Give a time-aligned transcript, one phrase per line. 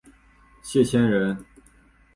[0.63, 1.37] 谢迁人。